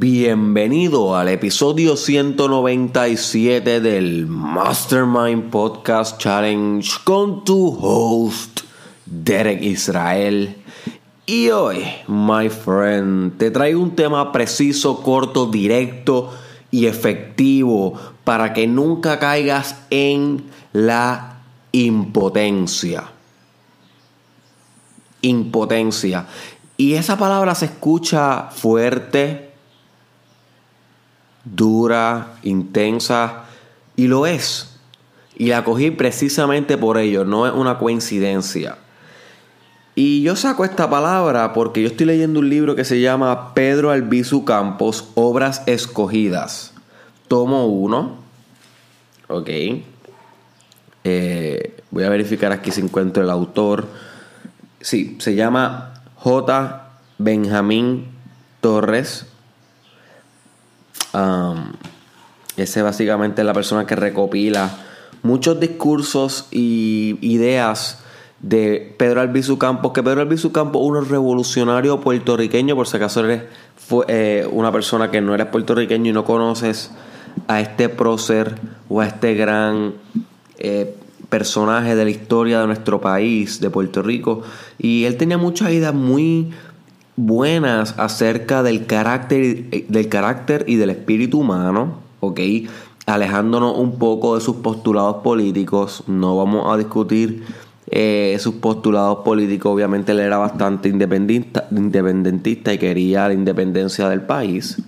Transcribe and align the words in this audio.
Bienvenido 0.00 1.14
al 1.14 1.28
episodio 1.28 1.94
197 1.94 3.82
del 3.82 4.26
Mastermind 4.26 5.50
Podcast 5.50 6.18
Challenge 6.18 6.90
con 7.04 7.44
tu 7.44 7.76
host 7.78 8.60
Derek 9.04 9.62
Israel. 9.62 10.56
Y 11.26 11.50
hoy, 11.50 11.84
my 12.08 12.48
friend, 12.48 13.36
te 13.36 13.50
traigo 13.50 13.82
un 13.82 13.94
tema 13.94 14.32
preciso, 14.32 15.02
corto, 15.02 15.44
directo 15.44 16.32
y 16.70 16.86
efectivo 16.86 17.92
para 18.24 18.54
que 18.54 18.66
nunca 18.66 19.18
caigas 19.18 19.82
en 19.90 20.46
la 20.72 21.42
impotencia. 21.72 23.04
Impotencia. 25.20 26.24
Y 26.78 26.94
esa 26.94 27.18
palabra 27.18 27.54
se 27.54 27.66
escucha 27.66 28.48
fuerte, 28.50 29.49
dura, 31.44 32.34
intensa, 32.42 33.44
y 33.96 34.06
lo 34.06 34.26
es. 34.26 34.78
Y 35.36 35.46
la 35.46 35.64
cogí 35.64 35.90
precisamente 35.90 36.76
por 36.76 36.98
ello, 36.98 37.24
no 37.24 37.46
es 37.46 37.52
una 37.52 37.78
coincidencia. 37.78 38.76
Y 39.94 40.22
yo 40.22 40.36
saco 40.36 40.64
esta 40.64 40.88
palabra 40.88 41.52
porque 41.52 41.82
yo 41.82 41.88
estoy 41.88 42.06
leyendo 42.06 42.40
un 42.40 42.48
libro 42.48 42.76
que 42.76 42.84
se 42.84 43.00
llama 43.00 43.54
Pedro 43.54 43.90
Albizu 43.90 44.44
Campos, 44.44 45.08
Obras 45.14 45.62
Escogidas. 45.66 46.72
Tomo 47.28 47.66
uno. 47.66 48.18
Ok. 49.28 49.48
Eh, 51.04 51.76
voy 51.90 52.04
a 52.04 52.08
verificar 52.08 52.52
aquí 52.52 52.70
si 52.70 52.80
encuentro 52.80 53.22
el 53.22 53.30
autor. 53.30 53.88
Sí, 54.80 55.16
se 55.20 55.34
llama 55.34 56.02
J. 56.16 56.88
Benjamín 57.18 58.06
Torres. 58.60 59.26
Ese 62.56 62.82
básicamente 62.82 63.42
es 63.42 63.46
la 63.46 63.54
persona 63.54 63.86
que 63.86 63.96
recopila 63.96 64.70
muchos 65.22 65.60
discursos 65.60 66.46
y 66.50 67.18
ideas 67.20 67.98
de 68.40 68.94
Pedro 68.96 69.20
Albizu 69.20 69.58
Campos, 69.58 69.92
que 69.92 70.02
Pedro 70.02 70.22
Albizu 70.22 70.50
Campos, 70.50 70.82
un 70.82 71.08
revolucionario 71.08 72.00
puertorriqueño, 72.00 72.74
por 72.74 72.88
si 72.88 72.96
acaso 72.96 73.24
eres 73.24 73.42
fue, 73.76 74.06
eh, 74.08 74.48
una 74.50 74.72
persona 74.72 75.10
que 75.10 75.20
no 75.20 75.34
eres 75.34 75.46
puertorriqueño 75.46 76.10
y 76.10 76.12
no 76.12 76.24
conoces 76.24 76.90
a 77.48 77.60
este 77.60 77.88
prócer 77.88 78.56
o 78.88 79.00
a 79.00 79.06
este 79.06 79.34
gran 79.34 79.94
eh, 80.58 80.96
personaje 81.28 81.94
de 81.94 82.04
la 82.04 82.10
historia 82.10 82.60
de 82.60 82.66
nuestro 82.66 83.00
país, 83.00 83.60
de 83.60 83.70
Puerto 83.70 84.02
Rico, 84.02 84.42
y 84.78 85.04
él 85.04 85.16
tenía 85.16 85.38
muchas 85.38 85.70
ideas 85.70 85.94
muy 85.94 86.50
buenas 87.26 87.94
acerca 87.98 88.62
del 88.62 88.86
carácter, 88.86 89.86
del 89.88 90.08
carácter 90.08 90.64
y 90.66 90.76
del 90.76 90.90
espíritu 90.90 91.40
humano, 91.40 91.98
¿ok? 92.20 92.40
Alejándonos 93.06 93.76
un 93.76 93.98
poco 93.98 94.36
de 94.36 94.40
sus 94.40 94.56
postulados 94.56 95.16
políticos, 95.16 96.04
no 96.06 96.36
vamos 96.36 96.72
a 96.72 96.76
discutir 96.76 97.44
eh, 97.90 98.36
sus 98.40 98.54
postulados 98.54 99.18
políticos, 99.24 99.72
obviamente 99.72 100.12
él 100.12 100.20
era 100.20 100.38
bastante 100.38 100.88
independentista 100.88 102.72
y 102.72 102.78
quería 102.78 103.28
la 103.28 103.34
independencia 103.34 104.08
del 104.08 104.22
país, 104.22 104.80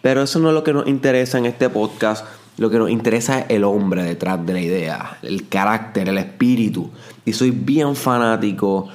pero 0.00 0.22
eso 0.22 0.38
no 0.38 0.48
es 0.48 0.54
lo 0.54 0.62
que 0.62 0.72
nos 0.72 0.86
interesa 0.86 1.38
en 1.38 1.46
este 1.46 1.68
podcast, 1.68 2.24
lo 2.56 2.70
que 2.70 2.78
nos 2.78 2.90
interesa 2.90 3.40
es 3.40 3.46
el 3.50 3.64
hombre 3.64 4.02
detrás 4.02 4.46
de 4.46 4.52
la 4.52 4.60
idea, 4.60 5.18
el 5.22 5.48
carácter, 5.48 6.08
el 6.08 6.18
espíritu, 6.18 6.90
y 7.24 7.32
soy 7.32 7.50
bien 7.50 7.96
fanático 7.96 8.88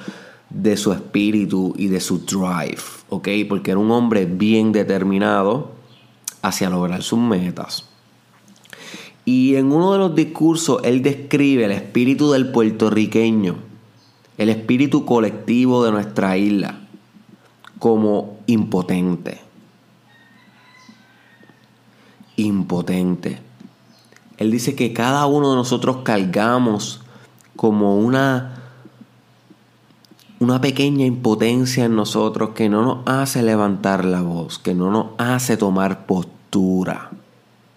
de 0.52 0.76
su 0.76 0.92
espíritu 0.92 1.74
y 1.76 1.88
de 1.88 2.00
su 2.00 2.26
drive, 2.26 2.82
¿ok? 3.08 3.28
Porque 3.48 3.70
era 3.70 3.80
un 3.80 3.90
hombre 3.90 4.26
bien 4.26 4.72
determinado 4.72 5.72
hacia 6.42 6.68
lograr 6.68 7.02
sus 7.02 7.18
metas. 7.18 7.84
Y 9.24 9.54
en 9.54 9.72
uno 9.72 9.92
de 9.92 9.98
los 9.98 10.14
discursos 10.14 10.80
él 10.84 11.02
describe 11.02 11.64
el 11.64 11.72
espíritu 11.72 12.32
del 12.32 12.50
puertorriqueño, 12.50 13.56
el 14.36 14.48
espíritu 14.48 15.04
colectivo 15.04 15.84
de 15.84 15.92
nuestra 15.92 16.36
isla, 16.36 16.80
como 17.78 18.38
impotente. 18.46 19.40
Impotente. 22.36 23.38
Él 24.38 24.50
dice 24.50 24.74
que 24.74 24.92
cada 24.92 25.26
uno 25.26 25.50
de 25.50 25.56
nosotros 25.56 25.98
cargamos 26.02 27.00
como 27.56 27.96
una 27.98 28.61
una 30.42 30.60
pequeña 30.60 31.06
impotencia 31.06 31.84
en 31.84 31.94
nosotros 31.94 32.50
que 32.50 32.68
no 32.68 32.82
nos 32.82 32.98
hace 33.06 33.44
levantar 33.44 34.04
la 34.04 34.22
voz, 34.22 34.58
que 34.58 34.74
no 34.74 34.90
nos 34.90 35.06
hace 35.16 35.56
tomar 35.56 36.04
postura 36.04 37.10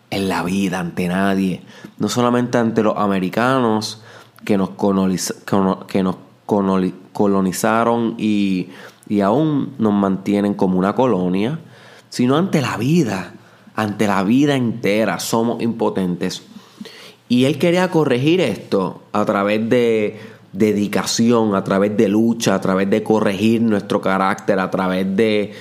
en 0.10 0.28
la 0.30 0.42
vida 0.42 0.80
ante 0.80 1.08
nadie, 1.08 1.62
no 2.00 2.10
solamente 2.10 2.58
ante 2.58 2.82
los 2.82 2.98
americanos 2.98 4.02
que 4.44 4.58
nos, 4.58 4.72
colonizaron 7.14 8.16
y, 8.18 8.70
y 9.08 9.22
aún 9.22 9.76
nos 9.78 9.94
mantienen 9.94 10.56
como 10.56 10.80
una 10.80 10.96
colonia, 10.96 11.60
sino 12.10 12.36
ante 12.36 12.62
la 12.62 12.78
vida, 12.78 13.34
ante 13.76 14.08
la 14.08 14.24
vida 14.24 14.56
entera, 14.56 15.20
somos 15.20 15.62
impotentes. 15.62 16.42
Y 17.30 17.46
él 17.46 17.60
quería 17.60 17.92
corregir 17.92 18.42
esto 18.42 19.04
a 19.12 19.24
través 19.24 19.70
de 19.70 20.20
dedicación, 20.58 21.56
a 21.56 21.64
través 21.64 21.96
de 21.98 22.08
lucha, 22.08 22.56
a 22.56 22.62
través 22.62 22.90
de 22.90 23.04
corregir 23.04 23.62
nuestro 23.62 24.02
carácter, 24.02 24.60
a 24.60 24.72
través 24.72 25.16
de, 25.16 25.54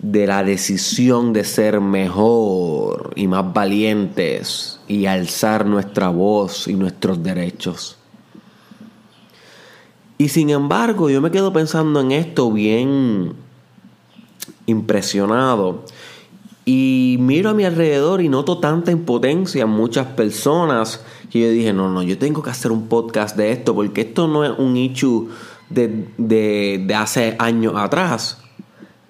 de 0.00 0.26
la 0.26 0.42
decisión 0.42 1.32
de 1.32 1.44
ser 1.44 1.80
mejor 1.80 3.12
y 3.16 3.28
más 3.28 3.52
valientes 3.52 4.80
y 4.88 5.06
alzar 5.06 5.66
nuestra 5.66 6.08
voz 6.08 6.68
y 6.68 6.74
nuestros 6.74 7.22
derechos. 7.22 7.96
Y 10.18 10.28
sin 10.28 10.50
embargo, 10.50 11.08
yo 11.08 11.20
me 11.20 11.30
quedo 11.30 11.52
pensando 11.52 12.00
en 12.00 12.12
esto 12.12 12.52
bien 12.52 13.32
impresionado. 14.66 15.84
Y 16.66 17.16
miro 17.20 17.50
a 17.50 17.54
mi 17.54 17.64
alrededor 17.64 18.20
y 18.20 18.28
noto 18.28 18.58
tanta 18.58 18.90
impotencia 18.90 19.62
en 19.62 19.70
muchas 19.70 20.06
personas 20.08 21.02
que 21.30 21.40
yo 21.40 21.50
dije, 21.50 21.72
no, 21.72 21.88
no, 21.88 22.02
yo 22.02 22.18
tengo 22.18 22.42
que 22.42 22.50
hacer 22.50 22.72
un 22.72 22.88
podcast 22.88 23.36
de 23.36 23.52
esto 23.52 23.74
porque 23.74 24.02
esto 24.02 24.26
no 24.28 24.44
es 24.44 24.52
un 24.58 24.76
issue 24.76 25.28
de, 25.70 26.08
de, 26.18 26.94
hace 26.94 27.36
años 27.38 27.74
atrás. 27.76 28.38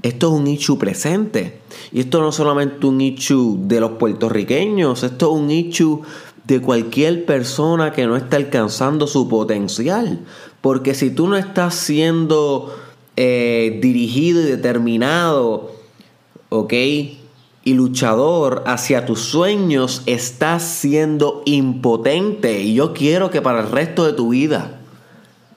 Esto 0.03 0.29
es 0.29 0.41
un 0.41 0.47
issue 0.47 0.79
presente. 0.79 1.61
Y 1.93 2.01
esto 2.01 2.21
no 2.21 2.29
es 2.29 2.35
solamente 2.35 2.87
un 2.87 3.01
issue 3.01 3.59
de 3.63 3.81
los 3.81 3.93
puertorriqueños, 3.93 5.03
esto 5.03 5.35
es 5.35 5.41
un 5.41 5.51
issue 5.51 6.03
de 6.45 6.61
cualquier 6.61 7.25
persona 7.25 7.93
que 7.93 8.07
no 8.07 8.17
está 8.17 8.37
alcanzando 8.37 9.07
su 9.07 9.29
potencial. 9.29 10.21
Porque 10.61 10.95
si 10.95 11.11
tú 11.11 11.27
no 11.27 11.37
estás 11.37 11.75
siendo 11.75 12.75
eh, 13.17 13.79
dirigido 13.83 14.41
y 14.41 14.45
determinado, 14.45 15.73
¿ok? 16.51 16.73
Y 17.63 17.75
luchador 17.75 18.63
hacia 18.67 19.05
tus 19.05 19.21
sueños, 19.21 20.03
estás 20.07 20.63
siendo 20.63 21.43
impotente. 21.45 22.61
Y 22.63 22.75
yo 22.75 22.95
quiero 22.95 23.31
que 23.31 23.43
para 23.43 23.61
el 23.61 23.71
resto 23.71 24.07
de 24.07 24.15
tu 24.15 24.31
vida, 24.31 24.81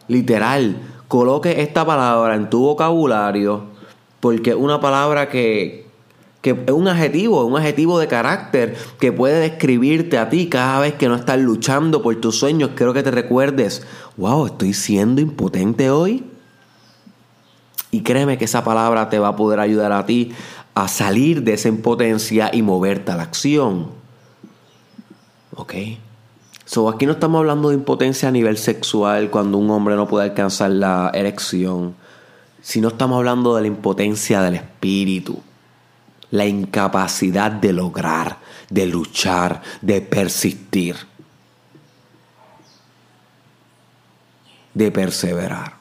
literal, 0.07 0.81
coloque 1.07 1.61
esta 1.61 1.85
palabra 1.85 2.35
en 2.35 2.49
tu 2.49 2.61
vocabulario, 2.61 3.65
porque 4.19 4.49
es 4.49 4.55
una 4.55 4.81
palabra 4.81 5.29
que, 5.29 5.87
que 6.41 6.51
es 6.65 6.73
un 6.73 6.89
adjetivo, 6.89 7.45
un 7.45 7.55
adjetivo 7.55 7.99
de 7.99 8.07
carácter 8.07 8.75
que 8.99 9.13
puede 9.13 9.39
describirte 9.39 10.17
a 10.17 10.29
ti 10.29 10.49
cada 10.49 10.81
vez 10.81 10.95
que 10.95 11.07
no 11.07 11.15
estás 11.15 11.39
luchando 11.39 12.01
por 12.01 12.15
tus 12.17 12.37
sueños. 12.37 12.71
Quiero 12.75 12.93
que 12.93 13.03
te 13.03 13.11
recuerdes, 13.11 13.87
wow, 14.17 14.47
estoy 14.47 14.73
siendo 14.73 15.21
impotente 15.21 15.89
hoy. 15.89 16.25
Y 17.91 18.01
créeme 18.01 18.39
que 18.39 18.45
esa 18.45 18.63
palabra 18.63 19.07
te 19.07 19.19
va 19.19 19.29
a 19.29 19.35
poder 19.35 19.59
ayudar 19.59 19.91
a 19.91 20.05
ti 20.05 20.33
a 20.75 20.87
salir 20.87 21.43
de 21.43 21.53
esa 21.53 21.69
impotencia 21.69 22.49
y 22.53 22.61
moverte 22.61 23.11
a 23.11 23.17
la 23.17 23.23
acción. 23.23 23.91
¿Ok? 25.55 25.73
So, 26.65 26.89
aquí 26.89 27.05
no 27.05 27.11
estamos 27.11 27.39
hablando 27.39 27.69
de 27.69 27.75
impotencia 27.75 28.29
a 28.29 28.31
nivel 28.31 28.57
sexual 28.57 29.29
cuando 29.29 29.57
un 29.57 29.69
hombre 29.69 29.95
no 29.95 30.07
puede 30.07 30.25
alcanzar 30.25 30.71
la 30.71 31.11
erección, 31.13 31.95
sino 32.61 32.87
estamos 32.87 33.17
hablando 33.17 33.55
de 33.55 33.61
la 33.61 33.67
impotencia 33.67 34.41
del 34.41 34.55
espíritu, 34.55 35.41
la 36.31 36.45
incapacidad 36.45 37.51
de 37.51 37.73
lograr, 37.73 38.37
de 38.69 38.87
luchar, 38.87 39.61
de 39.81 40.01
persistir, 40.01 40.95
de 44.73 44.89
perseverar. 44.89 45.73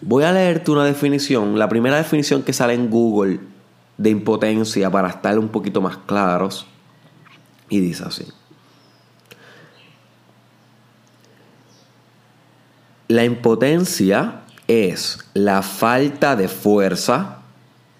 Voy 0.00 0.24
a 0.24 0.32
leerte 0.32 0.70
una 0.70 0.84
definición, 0.84 1.58
la 1.58 1.68
primera 1.68 1.96
definición 1.96 2.42
que 2.42 2.52
sale 2.52 2.74
en 2.74 2.90
Google 2.90 3.40
de 3.98 4.10
impotencia 4.10 4.90
para 4.90 5.08
estar 5.08 5.38
un 5.38 5.48
poquito 5.48 5.82
más 5.82 5.98
claros. 5.98 6.66
Y 7.68 7.80
dice 7.80 8.04
así. 8.04 8.24
La 13.08 13.24
impotencia 13.24 14.42
es 14.66 15.18
la 15.34 15.62
falta 15.62 16.36
de 16.36 16.48
fuerza, 16.48 17.38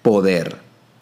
poder 0.01 0.57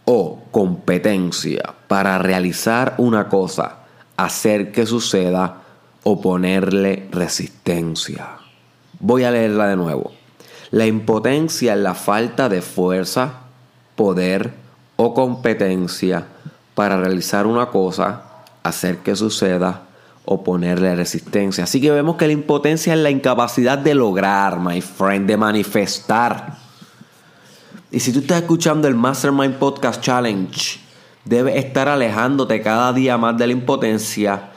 o 0.05 0.44
competencia 0.51 1.75
para 1.88 2.17
realizar 2.17 2.95
una 2.97 3.27
cosa, 3.27 3.79
hacer 4.15 4.71
que 4.71 4.85
suceda 4.85 5.61
o 6.03 6.21
ponerle 6.21 7.07
resistencia. 7.11 8.38
Voy 9.00 9.25
a 9.25 9.31
leerla 9.31 9.67
de 9.67 9.75
nuevo. 9.75 10.13
La 10.71 10.85
impotencia 10.85 11.73
es 11.73 11.79
la 11.79 11.93
falta 11.93 12.50
de 12.50 12.61
fuerza, 12.61 13.41
poder 13.95 14.53
o 14.97 15.13
competencia 15.13 16.25
para 16.75 16.99
realizar 16.99 17.47
una 17.47 17.67
cosa, 17.67 18.23
hacer 18.63 18.97
que 18.97 19.15
suceda 19.15 19.83
o 20.25 20.44
ponerle 20.44 20.94
resistencia. 20.95 21.63
Así 21.63 21.79
que 21.79 21.89
vemos 21.89 22.17
que 22.17 22.27
la 22.27 22.33
impotencia 22.33 22.94
es 22.94 22.99
la 22.99 23.09
incapacidad 23.09 23.77
de 23.77 23.95
lograr, 23.95 24.59
my 24.59 24.81
friend, 24.81 25.25
de 25.25 25.38
manifestar. 25.38 26.57
Y 27.89 28.01
si 28.01 28.11
tú 28.11 28.19
estás 28.19 28.41
escuchando 28.41 28.88
el 28.89 28.95
Mastermind 28.95 29.55
Podcast 29.55 30.01
Challenge, 30.01 30.79
debes 31.23 31.55
estar 31.55 31.88
alejándote 31.88 32.61
cada 32.61 32.91
día 32.91 33.17
más 33.17 33.38
de 33.38 33.47
la 33.47 33.53
impotencia 33.53 34.50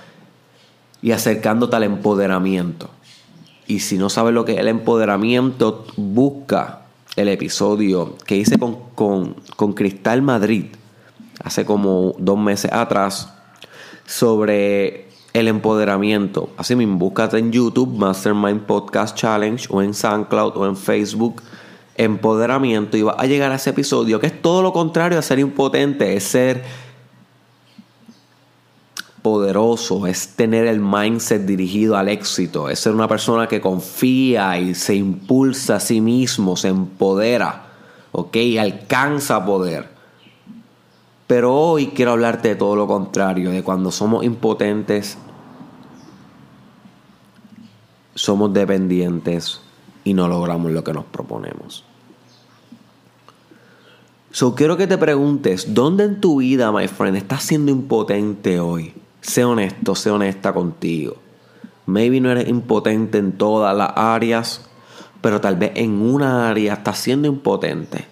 y 1.00 1.12
acercándote 1.12 1.76
al 1.76 1.84
empoderamiento. 1.84 2.90
Y 3.66 3.80
si 3.80 3.96
no 3.96 4.10
sabes 4.10 4.34
lo 4.34 4.44
que 4.44 4.54
es 4.54 4.58
el 4.58 4.68
empoderamiento, 4.68 5.86
busca 5.96 6.80
el 7.16 7.28
episodio 7.28 8.16
que 8.26 8.36
hice 8.36 8.58
con, 8.58 8.76
con, 8.94 9.72
Cristal 9.74 10.22
Madrid 10.22 10.66
hace 11.42 11.64
como 11.64 12.14
dos 12.18 12.38
meses 12.38 12.72
atrás 12.72 13.32
sobre 14.06 15.08
el 15.32 15.48
empoderamiento. 15.48 16.50
Así 16.56 16.74
mismo, 16.74 16.98
búscate 16.98 17.38
en 17.38 17.52
YouTube 17.52 17.96
Mastermind 17.96 18.62
Podcast 18.62 19.16
Challenge 19.16 19.66
o 19.70 19.82
en 19.82 19.94
SoundCloud 19.94 20.56
o 20.56 20.66
en 20.66 20.76
Facebook 20.76 21.42
empoderamiento 21.96 22.96
y 22.96 23.02
vas 23.02 23.16
a 23.18 23.26
llegar 23.26 23.52
a 23.52 23.56
ese 23.56 23.70
episodio 23.70 24.18
que 24.20 24.28
es 24.28 24.40
todo 24.40 24.62
lo 24.62 24.72
contrario 24.72 25.18
a 25.18 25.22
ser 25.22 25.38
impotente, 25.38 26.16
es 26.16 26.24
ser 26.24 26.64
poderoso, 29.22 30.06
es 30.06 30.34
tener 30.36 30.66
el 30.66 30.80
mindset 30.80 31.44
dirigido 31.44 31.96
al 31.96 32.08
éxito, 32.08 32.68
es 32.68 32.78
ser 32.80 32.94
una 32.94 33.08
persona 33.08 33.46
que 33.46 33.60
confía 33.60 34.58
y 34.58 34.74
se 34.74 34.94
impulsa 34.94 35.76
a 35.76 35.80
sí 35.80 36.00
mismo, 36.00 36.56
se 36.56 36.68
empodera, 36.68 37.66
¿ok? 38.12 38.36
Alcanza 38.58 39.44
poder. 39.44 39.88
Pero 41.26 41.54
hoy 41.54 41.88
quiero 41.88 42.12
hablarte 42.12 42.48
de 42.48 42.56
todo 42.56 42.74
lo 42.74 42.86
contrario, 42.86 43.50
de 43.50 43.62
cuando 43.62 43.90
somos 43.90 44.24
impotentes, 44.24 45.16
somos 48.14 48.52
dependientes 48.52 49.60
y 50.04 50.14
no 50.14 50.28
logramos 50.28 50.72
lo 50.72 50.82
que 50.82 50.92
nos 50.92 51.04
proponemos. 51.04 51.84
So 54.32 54.54
quiero 54.54 54.76
que 54.76 54.86
te 54.86 54.96
preguntes, 54.96 55.74
¿dónde 55.74 56.04
en 56.04 56.20
tu 56.20 56.38
vida, 56.38 56.70
my 56.70 56.86
friend, 56.86 57.16
estás 57.16 57.42
siendo 57.42 57.72
impotente 57.72 58.60
hoy? 58.60 58.94
Sé 59.20 59.44
honesto, 59.44 59.94
sé 59.94 60.10
honesta 60.10 60.52
contigo. 60.52 61.16
Maybe 61.86 62.20
no 62.20 62.30
eres 62.30 62.48
impotente 62.48 63.18
en 63.18 63.32
todas 63.32 63.76
las 63.76 63.92
áreas, 63.96 64.62
pero 65.20 65.40
tal 65.40 65.56
vez 65.56 65.72
en 65.74 66.00
una 66.00 66.48
área 66.48 66.74
estás 66.74 66.98
siendo 66.98 67.28
impotente. 67.28 68.06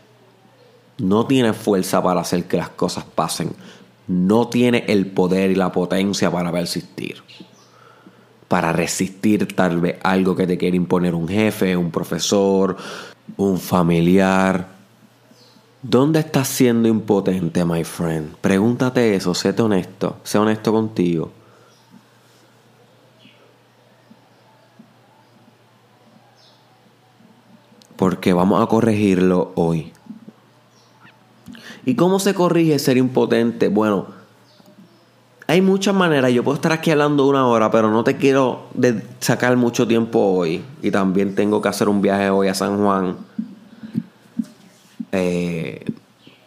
No 0.99 1.27
tienes 1.27 1.57
fuerza 1.57 2.03
para 2.03 2.21
hacer 2.21 2.45
que 2.45 2.57
las 2.57 2.71
cosas 2.71 3.05
pasen. 3.05 3.53
No 4.09 4.49
tienes 4.49 4.85
el 4.89 5.07
poder 5.07 5.51
y 5.51 5.55
la 5.55 5.71
potencia 5.71 6.31
para 6.31 6.51
persistir. 6.51 7.23
Para 8.49 8.73
resistir 8.73 9.55
tal 9.55 9.81
vez 9.81 9.99
algo 10.03 10.35
que 10.35 10.47
te 10.47 10.59
quiere 10.59 10.77
imponer 10.77 11.15
un 11.15 11.29
jefe, 11.29 11.77
un 11.77 11.91
profesor, 11.91 12.77
un 13.37 13.59
familiar 13.59 14.78
¿Dónde 15.83 16.19
estás 16.19 16.49
siendo 16.49 16.89
impotente, 16.89 17.65
my 17.65 17.85
friend? 17.85 18.35
Pregúntate 18.41 19.15
eso, 19.15 19.33
séte 19.33 19.63
honesto, 19.63 20.17
sé 20.25 20.37
honesto 20.37 20.73
contigo. 20.73 21.31
Porque 27.95 28.33
vamos 28.33 28.61
a 28.61 28.67
corregirlo 28.67 29.53
hoy. 29.55 29.93
¿Y 31.85 31.95
cómo 31.95 32.19
se 32.19 32.35
corrige 32.35 32.79
ser 32.81 32.97
impotente? 32.97 33.69
Bueno, 33.69 34.07
hay 35.47 35.63
muchas 35.63 35.95
maneras. 35.95 36.33
Yo 36.33 36.43
puedo 36.43 36.57
estar 36.57 36.73
aquí 36.73 36.91
hablando 36.91 37.27
una 37.27 37.47
hora, 37.47 37.71
pero 37.71 37.89
no 37.89 38.03
te 38.03 38.17
quiero 38.17 38.67
sacar 39.21 39.57
mucho 39.57 39.87
tiempo 39.87 40.19
hoy. 40.19 40.65
Y 40.83 40.91
también 40.91 41.37
tengo 41.37 41.63
que 41.63 41.69
hacer 41.69 41.89
un 41.89 42.03
viaje 42.03 42.31
hoy 42.31 42.49
a 42.49 42.55
San 42.55 42.79
Juan 42.79 43.17
eh, 45.13 45.85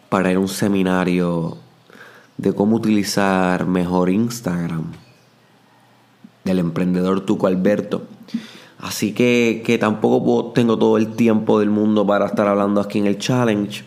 para 0.08 0.30
ir 0.30 0.36
a 0.36 0.40
un 0.40 0.48
seminario 0.48 1.56
de 2.36 2.52
cómo 2.52 2.76
utilizar 2.76 3.66
mejor 3.66 4.10
Instagram 4.10 4.92
del 6.44 6.58
emprendedor 6.58 7.24
Tuco 7.24 7.46
Alberto. 7.46 8.02
Así 8.78 9.12
que, 9.12 9.62
que 9.64 9.78
tampoco 9.78 10.52
tengo 10.52 10.76
todo 10.76 10.96
el 10.96 11.14
tiempo 11.14 11.60
del 11.60 11.70
mundo 11.70 12.04
para 12.06 12.26
estar 12.26 12.48
hablando 12.48 12.80
aquí 12.80 12.98
en 12.98 13.06
el 13.06 13.18
challenge. 13.18 13.84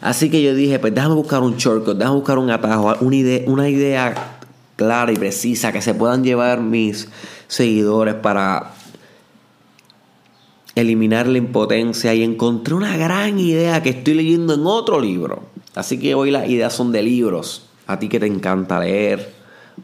Así 0.00 0.30
que 0.30 0.42
yo 0.42 0.54
dije, 0.54 0.78
pues 0.78 0.94
déjame 0.94 1.14
buscar 1.14 1.42
un 1.42 1.56
shortcut, 1.56 1.96
déjame 1.96 2.16
buscar 2.16 2.38
un 2.38 2.50
atajo, 2.50 2.94
una 3.00 3.16
idea, 3.16 3.42
una 3.46 3.68
idea 3.68 4.38
clara 4.76 5.12
y 5.12 5.16
precisa 5.16 5.72
que 5.72 5.82
se 5.82 5.94
puedan 5.94 6.24
llevar 6.24 6.60
mis 6.60 7.08
seguidores 7.46 8.14
para 8.14 8.72
eliminar 10.74 11.26
la 11.26 11.38
impotencia 11.38 12.14
y 12.14 12.22
encontré 12.22 12.74
una 12.74 12.96
gran 12.96 13.38
idea 13.38 13.82
que 13.82 13.90
estoy 13.90 14.14
leyendo 14.14 14.54
en 14.54 14.66
otro 14.66 15.00
libro. 15.00 15.42
Así 15.74 15.98
que 15.98 16.14
hoy 16.14 16.30
las 16.30 16.48
ideas 16.48 16.72
son 16.72 16.92
de 16.92 17.02
libros. 17.02 17.66
A 17.86 17.98
ti 17.98 18.08
que 18.08 18.20
te 18.20 18.26
encanta 18.26 18.80
leer 18.80 19.34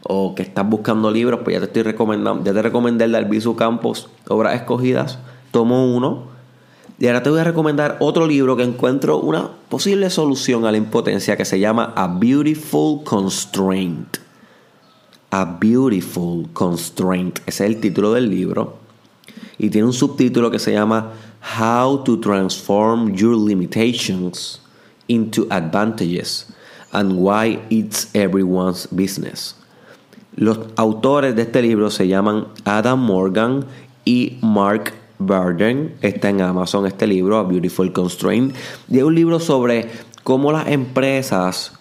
o 0.03 0.35
que 0.35 0.43
estás 0.43 0.67
buscando 0.67 1.11
libros, 1.11 1.41
pues 1.43 1.55
ya 1.55 1.59
te 1.59 1.65
estoy 1.65 1.83
recomendando, 1.83 2.43
ya 2.43 2.53
te 2.53 2.61
recomendé 2.61 3.05
el 3.05 3.11
de 3.11 3.17
Albizu 3.17 3.55
Campos, 3.55 4.09
Obras 4.27 4.55
Escogidas, 4.55 5.19
tomo 5.51 5.93
uno. 5.93 6.29
Y 6.97 7.07
ahora 7.07 7.23
te 7.23 7.29
voy 7.29 7.39
a 7.39 7.43
recomendar 7.43 7.97
otro 7.99 8.27
libro 8.27 8.57
que 8.57 8.63
encuentro 8.63 9.19
una 9.19 9.49
posible 9.69 10.09
solución 10.09 10.65
a 10.65 10.71
la 10.71 10.77
impotencia 10.77 11.37
que 11.37 11.45
se 11.45 11.59
llama 11.59 11.93
A 11.95 12.07
Beautiful 12.07 13.03
Constraint. 13.03 14.17
A 15.31 15.57
Beautiful 15.59 16.49
Constraint. 16.51 17.39
Ese 17.45 17.65
es 17.65 17.71
el 17.71 17.79
título 17.79 18.13
del 18.13 18.29
libro 18.29 18.88
y 19.57 19.69
tiene 19.69 19.87
un 19.87 19.93
subtítulo 19.93 20.49
que 20.51 20.59
se 20.59 20.73
llama 20.73 21.13
How 21.59 22.03
to 22.03 22.19
Transform 22.19 23.13
Your 23.13 23.35
Limitations 23.35 24.61
into 25.07 25.47
Advantages 25.49 26.47
and 26.91 27.13
Why 27.13 27.59
It's 27.69 28.09
Everyone's 28.13 28.87
Business. 28.91 29.55
Los 30.35 30.59
autores 30.75 31.35
de 31.35 31.43
este 31.43 31.61
libro 31.61 31.89
se 31.89 32.07
llaman 32.07 32.47
Adam 32.63 32.99
Morgan 32.99 33.65
y 34.05 34.37
Mark 34.41 34.93
Burden. 35.17 35.95
Está 36.01 36.29
en 36.29 36.41
Amazon 36.41 36.85
este 36.85 37.07
libro, 37.07 37.37
A 37.37 37.43
Beautiful 37.43 37.91
Constraint. 37.91 38.55
Y 38.89 38.99
es 38.99 39.03
un 39.03 39.15
libro 39.15 39.39
sobre 39.39 39.89
cómo 40.23 40.51
las 40.51 40.67
empresas 40.67 41.78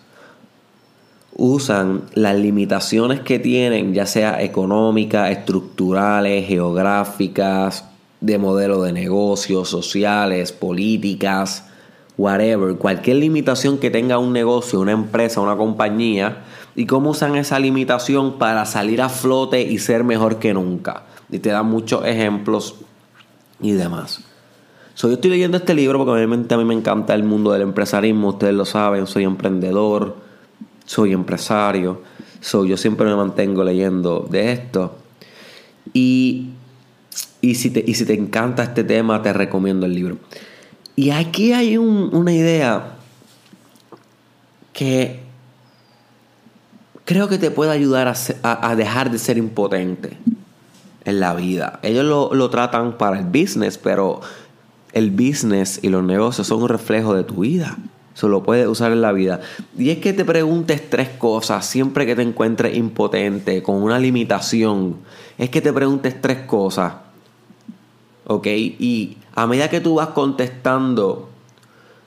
usan 1.40 2.02
las 2.14 2.36
limitaciones 2.36 3.20
que 3.20 3.38
tienen, 3.38 3.94
ya 3.94 4.06
sea 4.06 4.42
económicas, 4.42 5.30
estructurales, 5.30 6.48
geográficas, 6.48 7.84
de 8.20 8.38
modelo 8.38 8.82
de 8.82 8.92
negocios, 8.92 9.68
sociales, 9.68 10.50
políticas, 10.50 11.64
whatever, 12.18 12.74
cualquier 12.74 13.18
limitación 13.18 13.78
que 13.78 13.88
tenga 13.88 14.18
un 14.18 14.32
negocio, 14.32 14.80
una 14.80 14.90
empresa, 14.90 15.40
una 15.40 15.56
compañía, 15.56 16.42
y 16.74 16.86
cómo 16.86 17.10
usan 17.10 17.36
esa 17.36 17.60
limitación 17.60 18.36
para 18.38 18.66
salir 18.66 19.00
a 19.00 19.08
flote 19.08 19.62
y 19.62 19.78
ser 19.78 20.02
mejor 20.02 20.40
que 20.40 20.52
nunca. 20.52 21.04
Y 21.30 21.38
te 21.38 21.50
dan 21.50 21.66
muchos 21.66 22.04
ejemplos 22.04 22.74
y 23.60 23.72
demás. 23.72 24.24
yo 24.96 25.12
estoy 25.12 25.30
leyendo 25.30 25.56
este 25.56 25.74
libro 25.74 25.98
porque 25.98 26.14
obviamente 26.14 26.52
a 26.52 26.58
mí 26.58 26.64
me 26.64 26.74
encanta 26.74 27.14
el 27.14 27.22
mundo 27.22 27.52
del 27.52 27.62
empresarismo, 27.62 28.30
ustedes 28.30 28.54
lo 28.54 28.64
saben, 28.64 29.06
soy 29.06 29.22
emprendedor 29.22 30.27
soy 30.88 31.12
empresario, 31.12 32.00
soy, 32.40 32.70
yo 32.70 32.78
siempre 32.78 33.06
me 33.06 33.14
mantengo 33.14 33.62
leyendo 33.62 34.26
de 34.30 34.52
esto. 34.52 34.96
Y, 35.92 36.52
y, 37.42 37.56
si 37.56 37.68
te, 37.68 37.84
y 37.86 37.94
si 37.94 38.06
te 38.06 38.14
encanta 38.14 38.62
este 38.62 38.84
tema, 38.84 39.20
te 39.22 39.34
recomiendo 39.34 39.84
el 39.84 39.94
libro. 39.94 40.16
Y 40.96 41.10
aquí 41.10 41.52
hay 41.52 41.76
una 41.76 42.32
idea 42.32 42.96
que 44.72 45.20
creo 47.04 47.28
que 47.28 47.36
te 47.36 47.50
puede 47.50 47.70
ayudar 47.70 48.14
a, 48.42 48.74
dejar 48.74 49.10
de 49.10 49.18
ser 49.18 49.36
impotente 49.36 50.16
en 51.04 51.20
la 51.20 51.34
vida. 51.34 51.80
Ellos 51.82 52.06
lo, 52.06 52.34
lo, 52.34 52.48
tratan 52.48 52.96
para 52.96 53.18
el 53.18 53.26
business, 53.26 53.76
pero 53.76 54.22
el 54.94 55.10
business 55.10 55.80
y 55.82 55.90
los 55.90 56.02
negocios 56.02 56.46
son 56.46 56.62
un 56.62 56.70
reflejo 56.70 57.14
de 57.14 57.24
tu 57.24 57.40
vida. 57.40 57.76
Eso 58.18 58.26
lo 58.26 58.42
puedes 58.42 58.66
usar 58.66 58.90
en 58.90 59.00
la 59.00 59.12
vida. 59.12 59.38
Y 59.78 59.90
es 59.90 59.98
que 59.98 60.12
te 60.12 60.24
preguntes 60.24 60.90
tres 60.90 61.08
cosas 61.10 61.64
siempre 61.64 62.04
que 62.04 62.16
te 62.16 62.22
encuentres 62.22 62.76
impotente, 62.76 63.62
con 63.62 63.80
una 63.80 63.96
limitación. 64.00 64.96
Es 65.38 65.50
que 65.50 65.60
te 65.60 65.72
preguntes 65.72 66.20
tres 66.20 66.38
cosas. 66.38 66.94
¿Ok? 68.26 68.48
Y 68.48 69.18
a 69.36 69.46
medida 69.46 69.70
que 69.70 69.80
tú 69.80 69.94
vas 69.94 70.08
contestando 70.08 71.28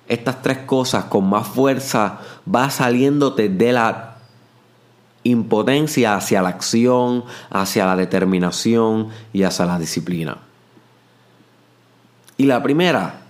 estas 0.09 0.41
tres 0.41 0.57
cosas 0.57 1.05
con 1.05 1.29
más 1.29 1.47
fuerza, 1.47 2.19
vas 2.45 2.73
saliéndote 2.73 3.47
de 3.47 3.71
la 3.71 4.17
impotencia 5.23 6.17
hacia 6.17 6.41
la 6.41 6.49
acción, 6.49 7.23
hacia 7.49 7.85
la 7.85 7.95
determinación 7.95 9.07
y 9.31 9.43
hacia 9.43 9.65
la 9.65 9.79
disciplina. 9.79 10.39
Y 12.35 12.47
la 12.47 12.61
primera 12.61 13.20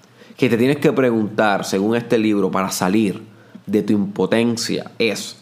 que 0.42 0.50
te 0.50 0.58
tienes 0.58 0.78
que 0.78 0.92
preguntar, 0.92 1.66
según 1.66 1.96
este 1.96 2.18
libro, 2.18 2.50
para 2.50 2.72
salir 2.72 3.22
de 3.68 3.84
tu 3.84 3.94
impotencia 3.94 4.90
es, 4.98 5.38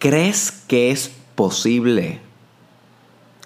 ¿crees 0.00 0.50
que 0.50 0.90
es 0.90 1.12
posible 1.36 2.18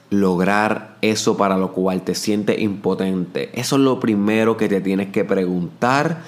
lograr 0.09 0.97
eso 1.03 1.37
para 1.37 1.59
lo 1.59 1.75
cual 1.75 2.01
te 2.01 2.15
sientes 2.15 2.59
impotente? 2.59 3.51
Eso 3.53 3.77
es 3.77 3.83
lo 3.83 4.01
primero 4.01 4.57
que 4.57 4.71
te 4.71 4.81
tienes 4.81 5.09
que 5.09 5.27
preguntar 5.27 6.23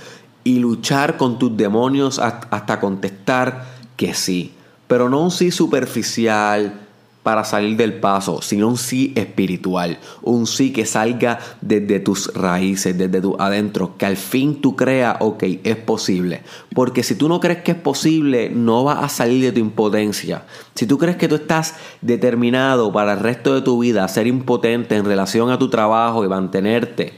y 0.44 0.58
luchar 0.58 1.16
con 1.16 1.38
tus 1.38 1.56
demonios 1.56 2.18
hasta 2.18 2.78
contestar 2.78 3.64
que 3.96 4.12
sí. 4.12 4.52
Pero 4.86 5.08
no 5.08 5.22
un 5.22 5.30
sí 5.30 5.50
superficial, 5.50 6.87
para 7.28 7.44
salir 7.44 7.76
del 7.76 7.92
paso, 7.92 8.40
sino 8.40 8.68
un 8.68 8.78
sí 8.78 9.12
espiritual, 9.14 9.98
un 10.22 10.46
sí 10.46 10.72
que 10.72 10.86
salga 10.86 11.38
desde 11.60 12.00
tus 12.00 12.32
raíces, 12.32 12.96
desde 12.96 13.20
tu 13.20 13.36
adentro, 13.38 13.98
que 13.98 14.06
al 14.06 14.16
fin 14.16 14.62
tú 14.62 14.74
creas, 14.76 15.18
ok, 15.20 15.44
es 15.62 15.76
posible. 15.76 16.40
Porque 16.74 17.02
si 17.02 17.16
tú 17.16 17.28
no 17.28 17.38
crees 17.38 17.58
que 17.58 17.72
es 17.72 17.76
posible, 17.76 18.48
no 18.48 18.82
vas 18.82 19.04
a 19.04 19.10
salir 19.10 19.42
de 19.42 19.52
tu 19.52 19.60
impotencia. 19.60 20.44
Si 20.74 20.86
tú 20.86 20.96
crees 20.96 21.18
que 21.18 21.28
tú 21.28 21.34
estás 21.34 21.74
determinado 22.00 22.90
para 22.94 23.12
el 23.12 23.20
resto 23.20 23.54
de 23.54 23.60
tu 23.60 23.78
vida 23.78 24.04
a 24.04 24.08
ser 24.08 24.26
impotente 24.26 24.96
en 24.96 25.04
relación 25.04 25.50
a 25.50 25.58
tu 25.58 25.68
trabajo 25.68 26.24
y 26.24 26.28
mantenerte 26.28 27.12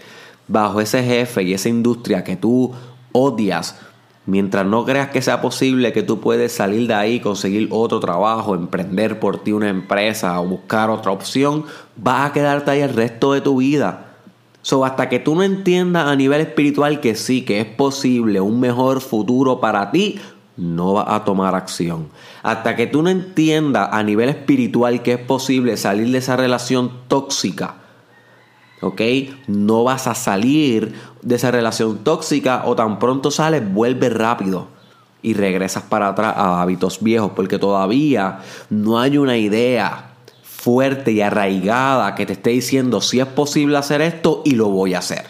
bajo 0.48 0.80
ese 0.80 1.04
jefe 1.04 1.44
y 1.44 1.54
esa 1.54 1.68
industria 1.68 2.24
que 2.24 2.34
tú 2.34 2.72
odias, 3.12 3.76
Mientras 4.26 4.66
no 4.66 4.84
creas 4.84 5.08
que 5.08 5.22
sea 5.22 5.40
posible 5.40 5.92
que 5.92 6.02
tú 6.02 6.20
puedes 6.20 6.52
salir 6.52 6.86
de 6.86 6.94
ahí, 6.94 7.20
conseguir 7.20 7.68
otro 7.70 8.00
trabajo, 8.00 8.54
emprender 8.54 9.18
por 9.18 9.42
ti 9.42 9.52
una 9.52 9.68
empresa 9.70 10.40
o 10.40 10.46
buscar 10.46 10.90
otra 10.90 11.10
opción, 11.10 11.64
vas 11.96 12.30
a 12.30 12.32
quedarte 12.32 12.70
ahí 12.70 12.80
el 12.80 12.94
resto 12.94 13.32
de 13.32 13.40
tu 13.40 13.56
vida. 13.56 14.06
So, 14.62 14.84
hasta 14.84 15.08
que 15.08 15.18
tú 15.18 15.34
no 15.34 15.42
entiendas 15.42 16.06
a 16.06 16.16
nivel 16.16 16.42
espiritual 16.42 17.00
que 17.00 17.14
sí, 17.14 17.42
que 17.42 17.60
es 17.60 17.66
posible 17.66 18.42
un 18.42 18.60
mejor 18.60 19.00
futuro 19.00 19.58
para 19.58 19.90
ti, 19.90 20.20
no 20.58 20.92
vas 20.92 21.06
a 21.08 21.24
tomar 21.24 21.54
acción. 21.54 22.08
Hasta 22.42 22.76
que 22.76 22.86
tú 22.86 23.02
no 23.02 23.08
entiendas 23.08 23.88
a 23.90 24.02
nivel 24.02 24.28
espiritual 24.28 25.02
que 25.02 25.14
es 25.14 25.18
posible 25.18 25.78
salir 25.78 26.12
de 26.12 26.18
esa 26.18 26.36
relación 26.36 26.92
tóxica, 27.08 27.76
¿ok? 28.80 29.00
No 29.46 29.84
vas 29.84 30.06
a 30.06 30.14
salir 30.14 30.94
de 31.22 31.34
esa 31.34 31.50
relación 31.50 31.98
tóxica 31.98 32.62
o 32.66 32.74
tan 32.74 32.98
pronto 32.98 33.30
sales, 33.30 33.72
vuelve 33.72 34.08
rápido 34.08 34.68
y 35.22 35.34
regresas 35.34 35.82
para 35.82 36.08
atrás 36.08 36.34
a 36.36 36.62
hábitos 36.62 37.02
viejos 37.02 37.32
porque 37.36 37.58
todavía 37.58 38.40
no 38.70 38.98
hay 38.98 39.18
una 39.18 39.36
idea 39.36 40.14
fuerte 40.42 41.12
y 41.12 41.20
arraigada 41.20 42.14
que 42.14 42.26
te 42.26 42.34
esté 42.34 42.50
diciendo 42.50 43.00
si 43.00 43.20
es 43.20 43.26
posible 43.26 43.76
hacer 43.76 44.00
esto 44.02 44.42
y 44.44 44.52
lo 44.52 44.68
voy 44.68 44.94
a 44.94 44.98
hacer. 44.98 45.24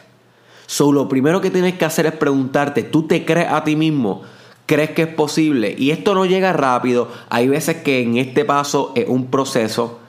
So, 0.67 0.93
lo 0.93 1.09
primero 1.09 1.41
que 1.41 1.51
tienes 1.51 1.75
que 1.75 1.85
hacer 1.85 2.07
es 2.07 2.13
preguntarte, 2.13 2.85
¿tú 2.85 3.07
te 3.07 3.25
crees 3.25 3.49
a 3.51 3.65
ti 3.65 3.75
mismo? 3.75 4.23
¿Crees 4.67 4.91
que 4.91 5.03
es 5.03 5.09
posible? 5.09 5.75
Y 5.77 5.91
esto 5.91 6.15
no 6.15 6.27
llega 6.27 6.53
rápido. 6.53 7.09
Hay 7.29 7.49
veces 7.49 7.79
que 7.79 8.03
en 8.03 8.19
este 8.19 8.45
paso 8.45 8.93
es 8.95 9.09
un 9.09 9.27
proceso 9.27 10.00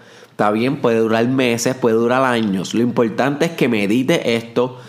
Está 0.42 0.50
bien, 0.50 0.78
puede 0.78 0.98
durar 0.98 1.28
meses, 1.28 1.76
puede 1.76 1.98
durar 1.98 2.24
años. 2.24 2.74
Lo 2.74 2.82
importante 2.82 3.46
es 3.46 3.52
que 3.52 3.68
medites 3.68 4.22
esto, 4.26 4.80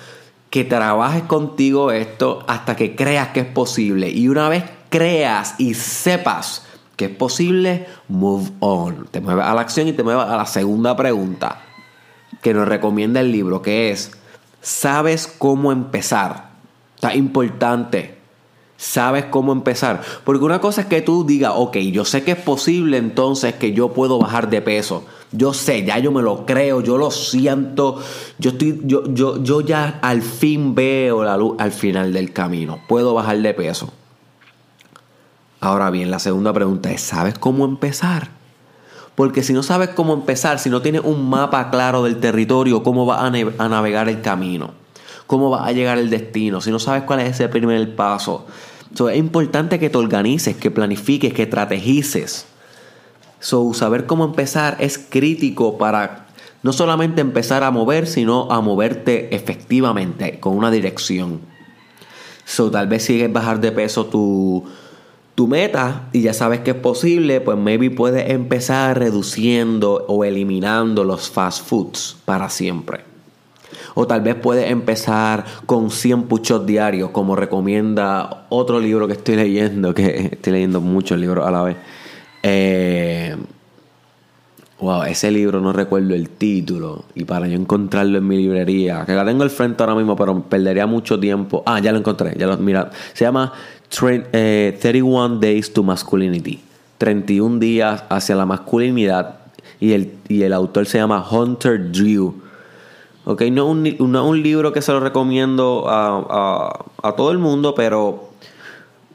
que 0.49 0.65
trabajes 0.65 1.25
contigo 1.25 1.93
esto 1.93 2.43
hasta 2.49 2.75
que 2.75 2.97
creas 2.97 3.29
que 3.29 3.41
es 3.41 3.47
posible. 3.47 4.09
Y 4.09 4.29
una 4.29 4.49
vez 4.49 4.65
creas 4.89 5.57
y 5.59 5.75
sepas 5.75 6.65
que 6.97 7.05
es 7.05 7.11
posible, 7.11 7.87
move 8.09 8.51
on. 8.61 9.09
Te 9.11 9.21
muevas 9.21 9.47
a 9.47 9.53
la 9.53 9.61
acción 9.61 9.89
y 9.89 9.93
te 9.93 10.03
muevas 10.03 10.31
a 10.31 10.39
la 10.39 10.47
segunda 10.47 10.97
pregunta 10.97 11.61
que 12.41 12.55
nos 12.55 12.67
recomienda 12.67 13.21
el 13.21 13.31
libro, 13.31 13.61
que 13.61 13.91
es, 13.91 14.11
¿sabes 14.63 15.27
cómo 15.27 15.71
empezar? 15.71 16.49
Está 16.95 17.15
importante 17.15 18.22
sabes 18.83 19.27
cómo 19.27 19.53
empezar. 19.53 20.03
Porque 20.25 20.45
una 20.45 20.61
cosa 20.61 20.83
es 20.83 20.87
que 20.89 21.03
tú 21.03 21.25
digas, 21.25 21.53
ok, 21.55 21.77
yo 21.79 22.05
sé 22.05 22.25
que 22.25 22.33
es 22.33 22.37
posible 22.37 22.97
entonces 22.97 23.55
que 23.55 23.73
yo 23.73 23.93
puedo 23.93 24.19
bajar 24.19 24.51
de 24.51 24.61
peso. 24.61 25.05
Yo 25.31 25.55
sé, 25.55 25.85
ya 25.85 26.01
yo 26.01 26.11
me 26.11 26.21
lo 26.21 26.45
creo, 26.45 26.81
yo 26.81 26.99
lo 26.99 27.13
siento. 27.13 28.03
Yo 28.39 28.51
estoy, 28.51 28.81
yo, 28.85 29.05
yo, 29.07 29.43
yo 29.43 29.61
ya 29.61 30.01
al 30.03 30.21
fin 30.21 30.75
veo 30.75 31.23
la 31.23 31.37
luz 31.37 31.55
al 31.61 31.71
final 31.71 32.13
del 32.13 32.33
camino. 32.33 32.81
Puedo 32.89 33.15
bajar 33.15 33.39
de 33.39 33.55
peso. 33.55 33.93
Ahora 35.61 35.91
bien, 35.91 36.11
la 36.11 36.19
segunda 36.19 36.53
pregunta 36.53 36.91
es, 36.91 37.03
¿sabes 37.03 37.39
cómo 37.39 37.65
empezar? 37.65 38.31
Porque 39.15 39.45
si 39.45 39.53
no 39.53 39.63
sabes 39.63 39.91
cómo 39.91 40.13
empezar, 40.13 40.59
si 40.59 40.71
no 40.71 40.83
tienes 40.83 41.03
un 41.05 41.31
mapa 41.31 41.71
claro 41.71 42.03
del 42.03 42.19
territorio, 42.19 42.83
¿cómo 42.83 43.07
vas 43.07 43.21
a, 43.21 43.27
a 43.27 43.69
navegar 43.69 44.09
el 44.09 44.23
camino? 44.23 44.73
¿Cómo 45.29 45.51
vas 45.51 45.69
a 45.69 45.73
llegar 45.73 45.99
al 45.99 46.11
destino? 46.11 46.61
Si 46.61 46.73
no 46.73 46.81
sabes 46.81 47.05
cuál 47.05 47.21
es 47.21 47.31
ese 47.31 47.49
primer 47.49 47.95
paso, 47.95 48.45
es 48.95 49.17
importante 49.17 49.79
que 49.79 49.91
te 49.91 49.99
organices, 49.99 50.57
que 50.57 50.71
planifiques, 50.71 51.33
que 51.33 51.43
estrategices. 51.43 52.47
So, 53.41 53.75
saber 53.75 54.07
cómo 54.07 54.25
empezar 54.25 54.77
es 54.79 54.99
crítico 54.99 55.79
para 55.79 56.27
no 56.63 56.73
solamente 56.73 57.21
empezar 57.21 57.65
a 57.65 57.71
mover, 57.71 58.07
sino 58.07 58.51
a 58.53 58.61
moverte 58.61 59.35
efectivamente 59.35 60.39
con 60.39 60.57
una 60.57 60.71
dirección. 60.71 61.41
So, 62.45 62.71
tal 62.71 62.87
vez 62.87 63.05
sigues 63.05 63.33
bajar 63.33 63.61
de 63.61 63.73
peso 63.73 64.07
tu, 64.07 64.65
tu 65.35 65.49
meta 65.49 66.09
y 66.13 66.23
ya 66.23 66.35
sabes 66.35 66.61
que 66.61 66.73
es 66.73 66.77
posible, 66.77 67.41
pues 67.41 67.59
maybe 67.59 67.91
puedes 67.91 68.31
empezar 68.31 68.99
reduciendo 68.99 70.05
o 70.07 70.25
eliminando 70.25 71.03
los 71.03 71.31
fast 71.31 71.67
foods 71.67 72.17
para 72.25 72.49
siempre. 72.49 73.12
O 73.95 74.07
tal 74.07 74.21
vez 74.21 74.35
puedes 74.35 74.71
empezar 74.71 75.45
con 75.67 75.91
100 75.91 76.25
puchos 76.25 76.67
diarios, 76.67 77.11
como 77.11 77.37
recomienda 77.37 78.47
otro 78.49 78.81
libro 78.81 79.07
que 79.07 79.15
estoy 79.15 79.37
leyendo, 79.37 79.95
que 79.95 80.31
estoy 80.33 80.55
leyendo 80.55 80.81
muchos 80.81 81.19
libros 81.19 81.47
a 81.47 81.51
la 81.51 81.63
vez. 81.63 81.77
Eh, 82.43 83.37
wow, 84.83 85.05
ese 85.05 85.31
libro 85.31 85.61
no 85.61 85.73
recuerdo 85.73 86.15
el 86.15 86.29
título. 86.29 87.05
Y 87.15 87.25
para 87.25 87.47
yo 87.47 87.57
encontrarlo 87.57 88.19
en 88.19 88.27
mi 88.27 88.37
librería, 88.37 89.05
que 89.07 89.13
la 89.13 89.25
tengo 89.25 89.43
al 89.43 89.51
frente 89.51 89.83
ahora 89.83 89.95
mismo, 89.95 90.17
pero 90.17 90.43
perdería 90.43 90.87
mucho 90.87 91.19
tiempo. 91.19 91.63
Ah, 91.65 91.81
ya 91.81 91.93
lo 91.93 91.99
encontré, 91.99 92.35
ya 92.37 92.47
lo 92.47 92.57
mira. 92.59 92.91
Se 93.15 93.25
llama 93.25 93.53
31 93.89 94.27
eh, 94.33 95.39
Days 95.41 95.73
to 95.73 95.83
Masculinity. 95.83 96.61
31 96.99 97.59
días 97.59 98.05
hacia 98.09 98.35
la 98.35 98.47
masculinidad. 98.47 99.39
Y 99.81 99.93
el, 99.93 100.13
y 100.29 100.43
el 100.43 100.53
autor 100.53 100.87
se 100.87 100.99
llama 100.99 101.25
Hunter 101.29 101.91
Drew. 101.91 102.35
Ok, 103.25 103.43
no 103.53 103.67
un, 103.67 103.87
un 104.01 104.43
libro 104.43 104.73
que 104.73 104.83
se 104.83 104.91
lo 104.91 104.99
recomiendo 104.99 105.85
a, 105.89 107.15
todo 107.17 107.31
el 107.31 107.39
mundo, 107.39 107.73
pero, 107.77 108.31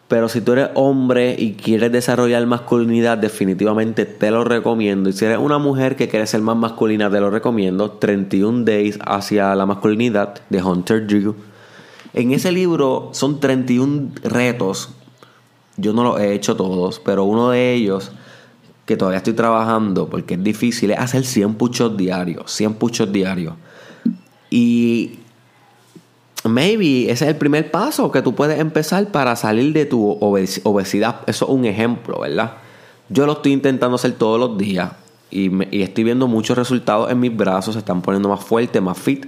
pero 0.08 0.30
si 0.30 0.40
tú 0.40 0.54
eres 0.54 0.70
hombre 0.76 1.36
y 1.38 1.54
quieres 1.56 1.92
desarrollar 1.92 2.46
masculinidad, 2.46 3.18
definitivamente 3.18 4.06
te 4.06 4.32
lo 4.32 4.46
recomiendo. 4.46 5.10
Y 5.10 5.14
si 5.14 5.26
eres 5.26 5.40
una 5.40 5.58
mujer 5.58 5.98
que 5.98 6.08
quiere 6.08 6.26
ser 6.26 6.42
más 6.42 6.56
masculina, 6.56 7.10
te 7.10 7.20
lo 7.20 7.30
recomiendo. 7.30 7.92
31 7.92 8.64
Days 8.64 8.98
hacia 9.06 9.54
la 9.56 9.66
masculinidad 9.66 10.40
de 10.50 10.64
Hunter 10.64 11.06
Drew. 11.06 11.36
En 12.14 12.32
ese 12.32 12.54
libro 12.54 13.10
son 13.12 13.42
31 13.42 14.12
retos. 14.24 14.92
Yo 15.76 15.92
no 15.92 16.06
los 16.06 16.22
he 16.22 16.34
hecho 16.34 16.56
todos, 16.56 17.02
pero 17.02 17.26
uno 17.26 17.50
de 17.50 17.74
ellos 17.74 18.14
que 18.86 18.96
todavía 18.96 19.18
estoy 19.18 19.34
trabajando 19.34 20.08
porque 20.08 20.36
es 20.36 20.44
difícil 20.44 20.92
es 20.92 20.98
hacer 20.98 21.26
100 21.26 21.56
puchos 21.56 21.98
diarios. 21.98 22.50
100 22.54 22.76
puchos 22.76 23.12
diarios. 23.12 23.54
Y 24.50 25.20
maybe 26.44 27.12
ese 27.12 27.26
es 27.26 27.32
el 27.32 27.36
primer 27.36 27.72
paso 27.72 28.12
que 28.12 28.22
tú 28.22 28.36
puedes 28.36 28.60
empezar 28.60 29.12
para 29.12 29.36
salir 29.36 29.74
de 29.74 29.86
tu 29.86 30.18
obesidad. 30.20 31.22
Eso 31.28 31.46
es 31.46 31.52
un 31.52 31.66
ejemplo, 31.66 32.22
¿verdad? 32.22 32.54
Yo 33.10 33.26
lo 33.26 33.34
estoy 33.34 33.54
intentando 33.54 33.96
hacer 33.96 34.14
todos 34.14 34.40
los 34.40 34.58
días 34.58 34.92
y, 35.30 35.82
estoy 35.82 36.04
viendo 36.04 36.28
muchos 36.28 36.58
resultados 36.58 37.12
en 37.12 37.20
mis 37.20 37.36
brazos, 37.36 37.74
se 37.74 37.80
están 37.80 38.02
poniendo 38.02 38.30
más 38.30 38.44
fuertes, 38.44 38.82
más 38.82 38.98
fit. 38.98 39.26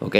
¿Ok? 0.00 0.16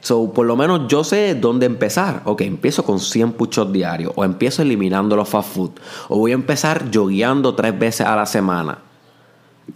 So, 0.00 0.32
por 0.32 0.46
lo 0.46 0.56
menos 0.56 0.88
yo 0.88 1.04
sé 1.04 1.36
dónde 1.36 1.66
empezar. 1.66 2.22
Ok, 2.24 2.40
empiezo 2.40 2.84
con 2.84 2.98
100 2.98 3.34
puchos 3.34 3.72
diarios. 3.72 4.12
O 4.16 4.24
empiezo 4.24 4.62
eliminando 4.62 5.14
los 5.14 5.28
fast 5.28 5.54
food. 5.54 5.70
O 6.08 6.18
voy 6.18 6.32
a 6.32 6.34
empezar 6.34 6.90
yogueando 6.90 7.54
tres 7.54 7.78
veces 7.78 8.06
a 8.06 8.16
la 8.16 8.26
semana. 8.26 8.78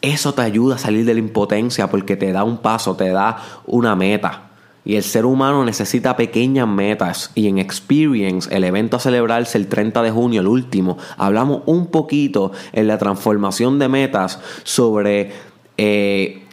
Eso 0.03 0.35
te 0.35 0.43
ayuda 0.43 0.77
a 0.77 0.79
salir 0.79 1.05
de 1.05 1.15
la 1.15 1.21
impotencia 1.21 1.89
porque 1.91 2.17
te 2.17 2.33
da 2.33 2.45
un 2.45 2.59
paso, 2.59 2.97
te 2.97 3.09
da 3.09 3.37
una 3.67 3.97
meta. 3.97 4.43
Y 4.85 4.95
el 4.95 5.03
ser 5.03 5.27
humano 5.27 5.65
necesita 5.65 6.17
pequeñas 6.17 6.69
metas. 6.69 7.33
Y 7.35 7.49
en 7.49 7.59
Experience, 7.59 8.55
el 8.55 8.63
evento 8.63 8.97
a 8.97 9.01
celebrarse 9.01 9.59
el 9.59 9.67
30 9.67 10.01
de 10.03 10.11
junio, 10.13 10.43
el 10.43 10.47
último, 10.47 10.97
hablamos 11.17 11.63
un 11.67 11.89
poquito 11.89 12.53
en 12.73 12.87
la 12.87 12.97
transformación 12.97 13.81
de 13.81 13.89
metas 13.89 14.39
sobre 14.63 15.33
eh, 15.77 16.45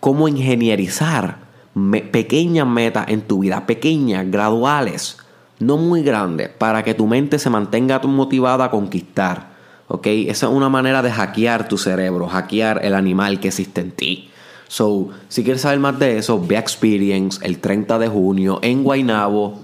cómo 0.00 0.28
ingenierizar 0.28 1.48
pequeñas 2.12 2.66
metas 2.66 3.06
en 3.08 3.22
tu 3.22 3.40
vida, 3.40 3.66
pequeñas, 3.66 4.30
graduales, 4.30 5.18
no 5.58 5.76
muy 5.76 6.02
grandes, 6.02 6.50
para 6.50 6.82
que 6.84 6.94
tu 6.94 7.06
mente 7.06 7.38
se 7.38 7.50
mantenga 7.50 8.00
motivada 8.00 8.66
a 8.66 8.70
conquistar. 8.70 9.47
¿Ok? 9.88 10.06
Esa 10.06 10.46
es 10.46 10.52
una 10.52 10.68
manera 10.68 11.02
de 11.02 11.10
hackear 11.10 11.68
tu 11.68 11.78
cerebro, 11.78 12.28
hackear 12.28 12.84
el 12.84 12.94
animal 12.94 13.40
que 13.40 13.48
existe 13.48 13.80
en 13.80 13.90
ti. 13.90 14.30
So, 14.68 15.08
si 15.28 15.42
quieres 15.42 15.62
saber 15.62 15.78
más 15.78 15.98
de 15.98 16.18
eso, 16.18 16.44
ve 16.44 16.56
a 16.56 16.60
Experience 16.60 17.40
el 17.42 17.58
30 17.58 17.98
de 17.98 18.08
junio 18.08 18.58
en 18.62 18.84
Guaynabo, 18.84 19.60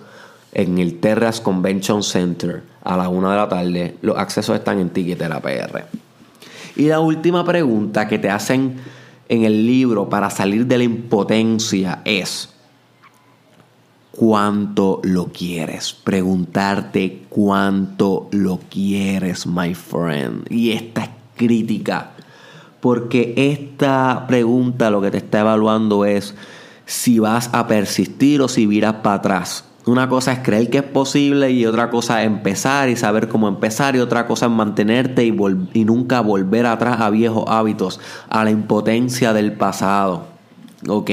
en 0.52 0.78
el 0.78 0.98
Terras 0.98 1.42
Convention 1.42 2.02
Center, 2.02 2.62
a 2.82 2.96
la 2.96 3.10
1 3.10 3.30
de 3.30 3.36
la 3.36 3.48
tarde. 3.48 3.96
Los 4.00 4.16
accesos 4.16 4.56
están 4.56 4.78
en 4.78 4.88
Tiquetera 4.88 5.40
PR. 5.40 5.84
Y 6.76 6.86
la 6.86 7.00
última 7.00 7.44
pregunta 7.44 8.08
que 8.08 8.18
te 8.18 8.30
hacen 8.30 8.78
en 9.28 9.44
el 9.44 9.66
libro 9.66 10.08
para 10.08 10.30
salir 10.30 10.66
de 10.66 10.78
la 10.78 10.84
impotencia 10.84 12.00
es, 12.06 12.53
¿cuánto 14.16 15.00
lo 15.02 15.26
quieres? 15.26 15.92
Preguntarte 15.92 17.22
cuánto 17.28 18.28
lo 18.30 18.60
quieres, 18.70 19.46
my 19.46 19.74
friend. 19.74 20.50
Y 20.50 20.72
esta 20.72 21.04
es 21.04 21.10
crítica, 21.36 22.12
porque 22.80 23.34
esta 23.36 24.26
pregunta 24.28 24.90
lo 24.90 25.00
que 25.00 25.10
te 25.10 25.18
está 25.18 25.40
evaluando 25.40 26.04
es 26.04 26.34
si 26.86 27.18
vas 27.18 27.50
a 27.52 27.66
persistir 27.66 28.40
o 28.42 28.48
si 28.48 28.66
viras 28.66 28.96
para 29.02 29.16
atrás. 29.16 29.64
Una 29.86 30.08
cosa 30.08 30.32
es 30.32 30.38
creer 30.38 30.70
que 30.70 30.78
es 30.78 30.84
posible 30.84 31.50
y 31.50 31.66
otra 31.66 31.90
cosa 31.90 32.22
es 32.22 32.26
empezar 32.26 32.88
y 32.88 32.96
saber 32.96 33.28
cómo 33.28 33.48
empezar 33.48 33.96
y 33.96 33.98
otra 33.98 34.26
cosa 34.26 34.46
es 34.46 34.52
mantenerte 34.52 35.26
y, 35.26 35.36
y 35.74 35.84
nunca 35.84 36.20
volver 36.20 36.64
atrás 36.64 37.00
a 37.00 37.10
viejos 37.10 37.44
hábitos, 37.48 38.00
a 38.30 38.44
la 38.44 38.50
impotencia 38.50 39.34
del 39.34 39.52
pasado. 39.52 40.28
¿Ok? 40.88 41.10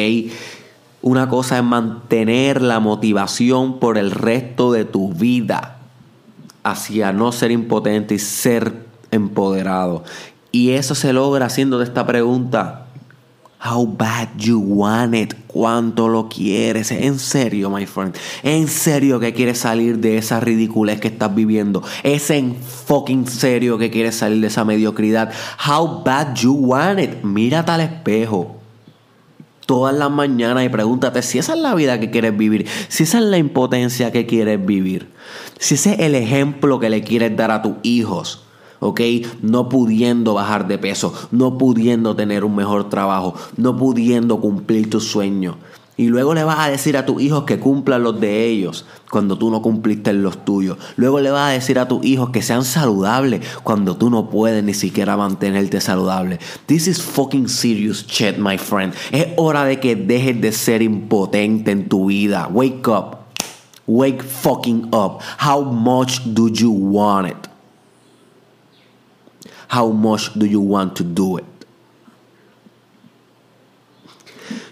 Una 1.01 1.27
cosa 1.27 1.57
es 1.57 1.63
mantener 1.63 2.61
la 2.61 2.79
motivación 2.79 3.79
por 3.79 3.97
el 3.97 4.11
resto 4.11 4.71
de 4.71 4.85
tu 4.85 5.11
vida 5.11 5.77
hacia 6.63 7.11
no 7.11 7.31
ser 7.31 7.51
impotente 7.51 8.15
y 8.15 8.19
ser 8.19 8.85
empoderado. 9.09 10.03
Y 10.51 10.71
eso 10.71 10.93
se 10.93 11.11
logra 11.13 11.47
haciendo 11.47 11.79
de 11.79 11.85
esta 11.85 12.05
pregunta 12.05 12.87
How 13.63 13.85
bad 13.85 14.29
you 14.37 14.59
want 14.59 15.13
it. 15.13 15.35
Cuánto 15.45 16.07
lo 16.07 16.29
quieres. 16.29 16.91
En 16.91 17.19
serio, 17.19 17.69
my 17.69 17.85
friend. 17.85 18.15
En 18.41 18.67
serio 18.67 19.19
que 19.19 19.33
quieres 19.33 19.59
salir 19.59 19.99
de 19.99 20.17
esa 20.17 20.39
ridiculez 20.39 20.99
que 20.99 21.09
estás 21.09 21.33
viviendo. 21.33 21.83
Es 22.01 22.31
en 22.31 22.55
fucking 22.55 23.27
serio 23.27 23.77
que 23.77 23.91
quieres 23.91 24.15
salir 24.15 24.41
de 24.41 24.47
esa 24.47 24.65
mediocridad. 24.65 25.31
How 25.67 26.03
bad 26.03 26.35
you 26.35 26.53
want 26.53 26.99
it. 26.99 27.23
Mírate 27.23 27.71
al 27.71 27.81
espejo 27.81 28.60
todas 29.65 29.95
las 29.95 30.11
mañanas 30.11 30.65
y 30.65 30.69
pregúntate 30.69 31.21
si 31.21 31.39
esa 31.39 31.53
es 31.53 31.59
la 31.59 31.75
vida 31.75 31.99
que 31.99 32.11
quieres 32.11 32.35
vivir, 32.35 32.67
si 32.87 33.03
esa 33.03 33.19
es 33.19 33.25
la 33.25 33.37
impotencia 33.37 34.11
que 34.11 34.25
quieres 34.25 34.63
vivir, 34.65 35.09
si 35.59 35.75
ese 35.75 35.93
es 35.93 35.99
el 35.99 36.15
ejemplo 36.15 36.79
que 36.79 36.89
le 36.89 37.03
quieres 37.03 37.35
dar 37.35 37.51
a 37.51 37.61
tus 37.61 37.75
hijos. 37.83 38.43
¿ok? 38.81 38.99
No 39.43 39.69
pudiendo 39.69 40.33
bajar 40.33 40.67
de 40.67 40.77
peso, 40.77 41.13
no 41.31 41.57
pudiendo 41.57 42.15
tener 42.15 42.43
un 42.43 42.55
mejor 42.55 42.89
trabajo, 42.89 43.35
no 43.55 43.77
pudiendo 43.77 44.41
cumplir 44.41 44.89
tus 44.89 45.05
sueños. 45.05 45.55
Y 46.01 46.07
luego 46.07 46.33
le 46.33 46.43
vas 46.43 46.57
a 46.57 46.67
decir 46.67 46.97
a 46.97 47.05
tus 47.05 47.21
hijos 47.21 47.43
que 47.43 47.59
cumplan 47.59 48.01
los 48.01 48.19
de 48.19 48.47
ellos 48.47 48.87
cuando 49.11 49.37
tú 49.37 49.51
no 49.51 49.61
cumpliste 49.61 50.11
los 50.13 50.43
tuyos. 50.43 50.79
Luego 50.95 51.19
le 51.19 51.29
vas 51.29 51.51
a 51.51 51.53
decir 51.53 51.77
a 51.77 51.87
tus 51.87 52.03
hijos 52.03 52.31
que 52.31 52.41
sean 52.41 52.65
saludables 52.65 53.45
cuando 53.61 53.95
tú 53.95 54.09
no 54.09 54.27
puedes 54.27 54.63
ni 54.63 54.73
siquiera 54.73 55.15
mantenerte 55.15 55.79
saludable. 55.79 56.39
This 56.65 56.87
is 56.87 56.99
fucking 56.99 57.47
serious 57.47 58.03
shit, 58.07 58.39
my 58.39 58.57
friend. 58.57 58.95
Es 59.11 59.27
hora 59.37 59.63
de 59.63 59.79
que 59.79 59.95
dejes 59.95 60.41
de 60.41 60.51
ser 60.51 60.81
impotente 60.81 61.69
en 61.69 61.87
tu 61.87 62.07
vida. 62.07 62.49
Wake 62.51 62.87
up. 62.87 63.17
Wake 63.85 64.23
fucking 64.23 64.89
up. 64.91 65.21
How 65.37 65.61
much 65.61 66.21
do 66.25 66.47
you 66.47 66.71
want 66.71 67.27
it? 67.27 67.47
How 69.67 69.91
much 69.91 70.33
do 70.33 70.47
you 70.47 70.61
want 70.61 70.95
to 70.95 71.03
do 71.03 71.37
it? 71.37 71.50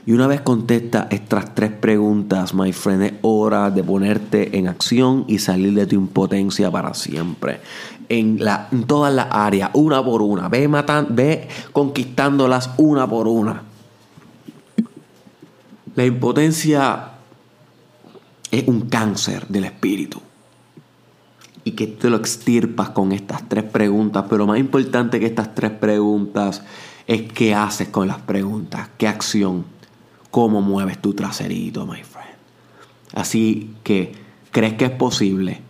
Y 0.10 0.14
una 0.14 0.26
vez 0.26 0.42
contesta 0.42 1.08
estas 1.12 1.54
tres 1.54 1.70
preguntas, 1.70 2.56
my 2.56 2.74
friend, 2.74 3.04
es 3.04 3.14
hora 3.22 3.70
de 3.70 3.84
ponerte 3.84 4.58
en 4.58 4.68
acción 4.68 5.24
y 5.28 5.38
salir 5.38 5.76
de 5.76 5.86
tu 5.86 5.94
impotencia 5.94 6.72
para 6.72 6.96
siempre. 6.96 7.62
En, 8.10 8.44
la, 8.44 8.70
todas 8.88 9.14
las 9.14 9.28
áreas, 9.30 9.70
una 9.74 10.04
por 10.04 10.24
una. 10.24 10.50
Ve, 10.50 10.68
matan, 10.68 11.10
ve 11.12 11.48
conquistándolas 11.74 12.72
una 12.78 13.08
por 13.08 13.28
una. 13.28 13.62
La 15.94 16.06
impotencia 16.06 17.12
es 18.50 18.68
un 18.68 18.90
cáncer 18.90 19.46
del 19.48 19.66
espíritu 19.66 20.20
y 21.64 21.74
que 21.74 21.86
te 21.86 22.10
lo 22.10 22.18
extirpas 22.18 22.90
con 22.90 23.12
estas 23.12 23.48
tres 23.48 23.66
preguntas. 23.66 24.26
Pero 24.28 24.48
más 24.48 24.58
importante 24.58 25.20
que 25.20 25.28
estas 25.28 25.54
tres 25.54 25.70
preguntas 25.70 26.64
es 27.06 27.32
qué 27.32 27.54
haces 27.54 27.90
con 27.90 28.08
las 28.08 28.18
preguntas, 28.18 28.90
qué 28.98 29.08
acción, 29.08 29.78
cómo 30.32 30.62
mueves 30.62 31.00
tu 31.00 31.14
traserito, 31.14 31.86
my 31.86 32.04
friend. 32.04 32.30
Así 33.14 33.76
que, 33.84 34.14
¿crees 34.52 34.74
que 34.76 34.86
es 34.86 34.92
posible? 34.92 35.62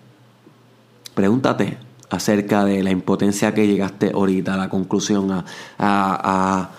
Pregúntate 1.13 1.77
acerca 2.09 2.65
de 2.65 2.83
la 2.83 2.91
impotencia 2.91 3.53
que 3.53 3.67
llegaste 3.67 4.11
ahorita, 4.13 4.55
a 4.55 4.57
la 4.57 4.69
conclusión, 4.69 5.31
a, 5.31 5.45
a, 5.77 6.69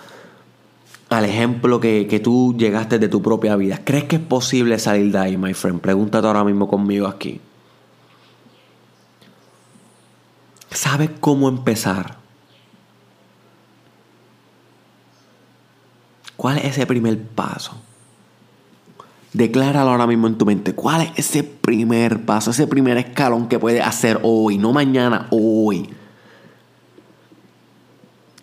al 1.09 1.25
ejemplo 1.25 1.79
que, 1.79 2.07
que, 2.07 2.19
tú 2.19 2.55
llegaste 2.57 2.99
de 2.99 3.07
tu 3.07 3.21
propia 3.21 3.55
vida. 3.55 3.81
¿Crees 3.83 4.05
que 4.05 4.17
es 4.17 4.21
posible 4.21 4.77
salir 4.79 5.11
de 5.11 5.17
ahí, 5.17 5.37
my 5.37 5.53
friend? 5.53 5.81
Pregúntate 5.81 6.27
ahora 6.27 6.43
mismo 6.43 6.67
conmigo 6.67 7.07
aquí. 7.07 7.39
¿Sabes 10.71 11.09
cómo 11.19 11.49
empezar? 11.49 12.20
¿Cuál 16.37 16.57
es 16.57 16.65
ese 16.65 16.85
primer 16.85 17.21
paso? 17.21 17.73
Decláralo 19.33 19.91
ahora 19.91 20.07
mismo 20.07 20.27
en 20.27 20.37
tu 20.37 20.45
mente. 20.45 20.73
¿Cuál 20.75 21.01
es 21.01 21.11
ese 21.15 21.43
primer 21.43 22.25
paso, 22.25 22.51
ese 22.51 22.67
primer 22.67 22.97
escalón 22.97 23.47
que 23.47 23.59
puedes 23.59 23.85
hacer 23.85 24.19
hoy, 24.23 24.57
no 24.57 24.73
mañana, 24.73 25.27
hoy? 25.31 25.89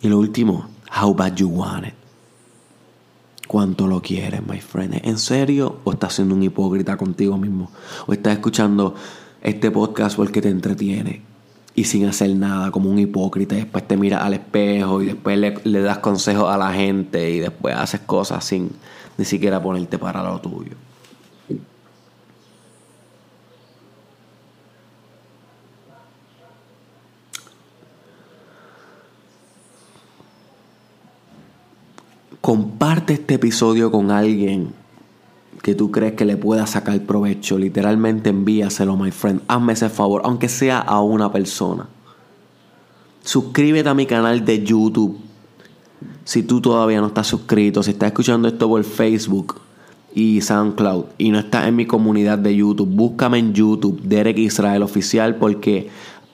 Y 0.01 0.09
lo 0.09 0.18
último, 0.18 0.68
how 1.01 1.14
bad 1.14 1.35
you 1.35 1.48
want 1.48 1.88
it. 1.88 1.94
¿Cuánto 3.46 3.87
lo 3.87 4.01
quieres, 4.01 4.46
my 4.46 4.61
friend? 4.61 5.01
¿En 5.05 5.18
serio 5.18 5.81
o 5.85 5.92
estás 5.92 6.14
siendo 6.14 6.35
un 6.35 6.42
hipócrita 6.42 6.96
contigo 6.96 7.38
mismo? 7.38 7.70
¿O 8.07 8.12
estás 8.12 8.35
escuchando 8.35 8.94
este 9.42 9.70
podcast 9.70 10.16
porque 10.16 10.42
te 10.42 10.51
entretiene? 10.51 11.28
Y 11.79 11.85
sin 11.85 12.07
hacer 12.07 12.35
nada, 12.35 12.73
como 12.73 12.91
un 12.91 12.99
hipócrita. 12.99 13.55
Y 13.55 13.59
después 13.59 13.87
te 13.87 13.97
miras 13.97 14.23
al 14.23 14.35
espejo 14.35 15.01
y 15.01 15.07
después 15.07 15.38
le, 15.38 15.81
das 15.81 15.99
consejos 15.99 16.53
a 16.53 16.59
la 16.59 16.73
gente 16.73 17.31
y 17.31 17.38
después 17.38 17.77
haces 17.77 18.01
cosas 18.01 18.45
sin 18.45 18.73
ni 19.17 19.25
siquiera 19.25 19.62
ponerte 19.62 19.97
para 19.97 20.25
lo 20.25 20.41
tuyo. 20.41 20.73
Comparte 32.41 33.12
este 33.12 33.35
episodio 33.35 33.93
con 33.93 34.11
alguien 34.11 34.73
que 35.68 35.74
tú 35.74 35.90
crees 35.90 36.14
que 36.14 36.24
le 36.24 36.38
pueda 36.38 36.66
sacar 36.66 36.98
provecho, 37.02 37.59
literalmente 37.59 38.31
envíaselo, 38.31 38.96
my 38.96 39.11
friend. 39.11 39.42
Hazme 39.48 39.74
ese 39.74 39.90
favor, 39.90 40.22
aunque 40.24 40.48
sea 40.48 40.78
a 40.78 41.02
una 41.02 41.31
persona. 41.31 41.87
Suscríbete 43.22 43.87
a 43.87 43.92
mi 43.92 44.07
canal 44.07 44.46
de 44.46 44.64
YouTube. 44.64 45.18
Si 46.24 46.42
tú 46.42 46.62
todavía 46.62 47.02
no 47.02 47.09
estás 47.09 47.26
suscrito, 47.26 47.83
si 47.83 47.90
estás 47.90 48.07
escuchando 48.07 48.48
esto 48.48 48.66
por 48.66 48.83
Facebook 48.83 49.57
y 50.14 50.40
SoundCloud 50.40 51.04
y 51.18 51.33
no 51.33 51.38
estás 51.38 51.68
en 51.68 51.76
mi 51.76 51.85
comunidad 51.85 52.38
de 52.38 52.57
YouTube, 52.57 52.88
búscame 52.88 53.37
en 53.37 53.52
YouTube, 53.52 54.00
Derek 54.00 54.38
Israel 54.38 54.83
Oficial, 54.83 55.37
porque 55.37 55.90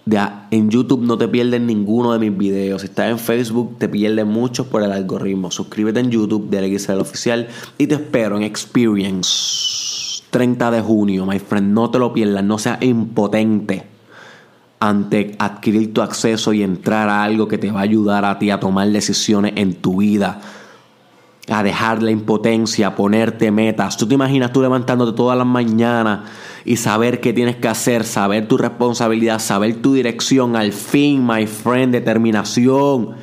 en 0.07 0.71
YouTube 0.71 1.03
no 1.03 1.17
te 1.17 1.29
pierdes 1.29 1.61
ninguno 1.61 2.13
de 2.13 2.19
mis 2.19 2.37
videos. 2.37 2.83
Si 2.83 2.89
estás 2.89 3.11
en 3.11 3.19
Facebook, 3.19 3.79
te 3.79 3.89
pierdes 3.89 4.27
muchos 4.27 4.67
por 4.67 4.83
el 4.83 4.93
algoritmo. 4.93 5.51
Suscríbete 5.51 6.01
en 6.01 6.11
YouTube, 6.11 6.51
de 6.51 6.59
el 6.59 7.01
Oficial. 7.01 7.49
Y 7.79 7.87
te 7.87 7.95
espero 7.95 8.37
en 8.37 8.43
Experience. 8.43 10.23
30 10.31 10.71
de 10.71 10.81
junio, 10.81 11.27
my 11.27 11.39
friend. 11.39 11.73
No 11.73 11.91
te 11.91 11.99
lo 11.99 12.13
pierdas. 12.13 12.45
No 12.45 12.59
seas 12.59 12.83
impotente 12.83 13.87
ante 14.81 15.35
adquirir 15.39 15.95
tu 15.95 16.03
acceso 16.03 16.53
y 16.53 16.63
entrar 16.63 17.09
a 17.09 17.23
algo 17.23 17.49
que 17.49 17.57
te 17.57 17.71
va 17.71 17.81
a 17.81 17.85
ayudar 17.85 18.25
a 18.27 18.39
ti 18.39 18.51
a 18.51 18.61
tomar 18.61 18.89
decisiones 18.89 19.55
en 19.57 19.75
tu 19.77 19.99
vida 19.99 20.41
a 21.49 21.63
dejar 21.63 22.03
la 22.03 22.11
impotencia, 22.11 22.89
a 22.89 22.97
ponerte 22.97 23.51
metas. 23.51 23.97
Tú 23.97 24.07
te 24.07 24.15
imaginas 24.15 24.53
tú 24.53 24.63
levantándote 24.63 25.15
todas 25.17 25.37
las 25.37 25.47
mañanas 25.47 26.21
y 26.65 26.77
saber 26.77 27.21
qué 27.21 27.33
tienes 27.33 27.57
que 27.57 27.69
hacer, 27.69 28.05
saber 28.05 28.49
tu 28.49 28.57
responsabilidad, 28.57 29.39
saber 29.39 29.83
tu 29.83 29.95
dirección, 29.95 30.57
al 30.57 30.73
fin, 30.73 31.27
my 31.27 31.47
friend, 31.47 31.93
determinación. 31.93 33.17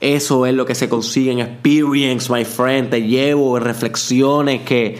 Eso 0.00 0.46
es 0.46 0.54
lo 0.54 0.64
que 0.64 0.74
se 0.74 0.88
consigue 0.88 1.32
en 1.32 1.40
Experience, 1.40 2.32
my 2.32 2.44
friend. 2.44 2.90
Te 2.90 3.02
llevo 3.02 3.58
reflexiones 3.58 4.62
que 4.62 4.98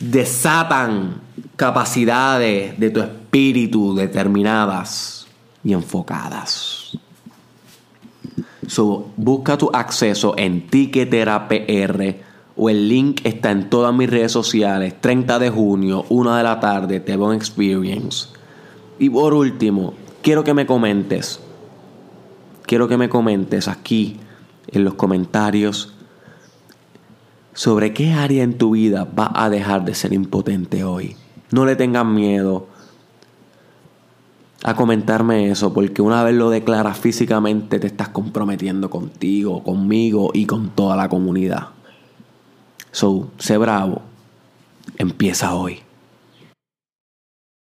desatan 0.00 1.22
capacidades 1.56 2.78
de 2.78 2.90
tu 2.90 3.00
espíritu 3.00 3.94
determinadas 3.94 5.26
y 5.62 5.72
enfocadas. 5.72 6.98
So, 8.66 9.10
busca 9.16 9.56
tu 9.56 9.70
acceso 9.72 10.34
en 10.36 10.66
Ticketera 10.68 11.48
PR 11.48 12.33
o 12.56 12.68
el 12.68 12.88
link 12.88 13.20
está 13.24 13.50
en 13.50 13.68
todas 13.68 13.94
mis 13.94 14.08
redes 14.08 14.32
sociales. 14.32 14.94
30 15.00 15.38
de 15.38 15.50
junio, 15.50 16.04
1 16.08 16.36
de 16.36 16.42
la 16.42 16.60
tarde, 16.60 17.00
te 17.00 17.16
veo 17.16 17.32
en 17.32 17.36
Experience. 17.36 18.28
Y 18.98 19.10
por 19.10 19.34
último, 19.34 19.94
quiero 20.22 20.44
que 20.44 20.54
me 20.54 20.66
comentes. 20.66 21.40
Quiero 22.66 22.88
que 22.88 22.96
me 22.96 23.08
comentes 23.08 23.68
aquí 23.68 24.18
en 24.68 24.84
los 24.84 24.94
comentarios 24.94 25.94
sobre 27.52 27.92
qué 27.92 28.12
área 28.12 28.42
en 28.42 28.58
tu 28.58 28.72
vida 28.72 29.04
va 29.04 29.30
a 29.34 29.50
dejar 29.50 29.84
de 29.84 29.94
ser 29.94 30.12
impotente 30.12 30.84
hoy. 30.84 31.16
No 31.50 31.64
le 31.66 31.76
tengas 31.76 32.06
miedo 32.06 32.66
a 34.64 34.74
comentarme 34.74 35.50
eso, 35.50 35.74
porque 35.74 36.00
una 36.00 36.24
vez 36.24 36.34
lo 36.34 36.48
declaras 36.48 36.98
físicamente 36.98 37.78
te 37.78 37.86
estás 37.86 38.08
comprometiendo 38.08 38.88
contigo, 38.88 39.62
conmigo 39.62 40.30
y 40.32 40.46
con 40.46 40.70
toda 40.70 40.96
la 40.96 41.08
comunidad. 41.08 41.73
So, 42.94 43.28
sé 43.38 43.58
bravo. 43.58 44.02
Empieza 44.98 45.52
hoy. 45.52 45.83